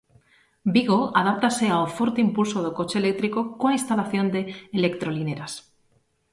[0.73, 4.41] Vigo adáptase ao forte impulso do coche eléctrico coa instalación de
[4.79, 5.53] electrolineras.